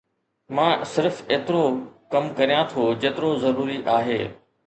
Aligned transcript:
مان 0.55 0.77
صرف 0.93 1.15
ايترو 1.33 1.61
ڪم 2.13 2.25
ڪريان 2.39 2.65
ٿو 2.71 2.87
جيترو 3.05 3.29
ضروري 3.43 3.79
آهي 3.99 4.19